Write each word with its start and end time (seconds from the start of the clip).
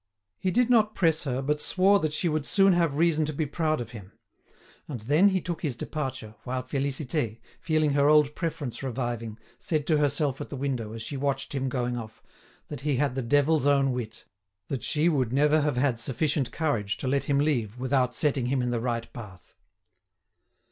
He 0.39 0.49
did 0.49 0.67
not 0.67 0.95
press 0.95 1.25
her, 1.25 1.43
but 1.43 1.61
swore 1.61 1.99
that 1.99 2.11
she 2.11 2.27
would 2.27 2.47
soon 2.47 2.73
have 2.73 2.97
reason 2.97 3.23
to 3.25 3.33
be 3.33 3.45
proud 3.45 3.79
of 3.79 3.91
him; 3.91 4.13
and 4.87 5.01
then 5.01 5.29
he 5.29 5.39
took 5.39 5.61
his 5.61 5.75
departure, 5.75 6.33
while 6.43 6.63
Félicité, 6.63 7.39
feeling 7.59 7.91
her 7.91 8.09
old 8.09 8.33
preference 8.33 8.81
reviving, 8.81 9.37
said 9.59 9.85
to 9.85 9.97
herself 9.99 10.41
at 10.41 10.49
the 10.49 10.55
window, 10.55 10.93
as 10.93 11.03
she 11.03 11.17
watched 11.17 11.53
him 11.53 11.69
going 11.69 11.97
off, 11.97 12.23
that 12.67 12.81
he 12.81 12.95
had 12.95 13.13
the 13.13 13.21
devil's 13.21 13.67
own 13.67 13.91
wit, 13.91 14.25
that 14.69 14.81
she 14.83 15.07
would 15.07 15.31
never 15.31 15.61
have 15.61 15.77
had 15.77 15.99
sufficient 15.99 16.51
courage 16.51 16.97
to 16.97 17.07
let 17.07 17.25
him 17.25 17.37
leave 17.39 17.77
without 17.77 18.15
setting 18.15 18.47
him 18.47 18.63
in 18.63 18.71
the 18.71 18.79
right 18.79 19.13
path. 19.13 19.53